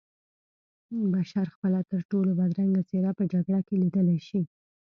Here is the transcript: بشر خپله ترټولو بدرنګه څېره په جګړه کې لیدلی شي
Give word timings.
بشر 1.13 1.45
خپله 1.55 1.79
ترټولو 1.91 2.31
بدرنګه 2.39 2.81
څېره 2.89 3.11
په 3.19 3.23
جګړه 3.33 3.59
کې 3.67 3.75
لیدلی 3.81 4.19
شي 4.27 4.41